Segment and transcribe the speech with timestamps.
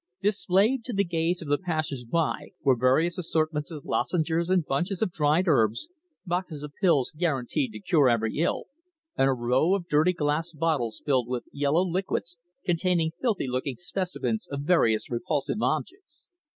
[0.23, 4.99] Displayed to the gaze of the passer by were various assortments of lozenges and bunches
[5.03, 5.89] of dried herbs,
[6.25, 8.63] boxes of pills guaranteed to cure every ill,
[9.15, 14.47] and a row of dirty glass bottles filled with yellow liquids, containing filthy looking specimens
[14.47, 16.25] of various repulsive objects.